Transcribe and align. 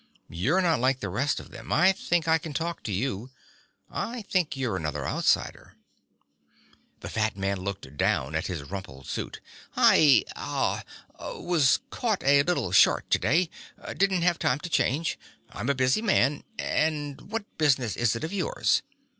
"You're 0.31 0.61
not 0.63 0.79
like 0.79 0.99
the 0.99 1.09
rest 1.13 1.39
of 1.39 1.51
them. 1.51 1.71
I 1.71 1.91
think 1.91 2.27
I 2.27 2.39
can 2.39 2.53
talk 2.53 2.81
to 2.85 2.91
you. 2.91 3.29
I 3.87 4.23
think 4.23 4.57
you're 4.57 4.75
another 4.75 5.05
outsider." 5.07 5.75
The 7.01 7.09
fat 7.09 7.37
man 7.37 7.59
looked 7.59 7.97
down 7.97 8.33
at 8.33 8.47
his 8.47 8.63
rumpled 8.63 9.05
suit. 9.05 9.41
"I... 9.77 10.25
ah... 10.35 10.83
was 11.19 11.81
caught 11.91 12.23
a 12.23 12.41
little 12.41 12.71
short 12.71 13.11
today. 13.11 13.51
Didn't 13.95 14.23
have 14.23 14.39
time 14.39 14.59
to 14.61 14.69
change. 14.71 15.19
I'm 15.51 15.69
a 15.69 15.75
busy 15.75 16.01
man. 16.01 16.45
And 16.57 17.21
what 17.31 17.59
business 17.59 17.95
is 17.95 18.15
it 18.15 18.23
of 18.23 18.33
yours?" 18.33 18.81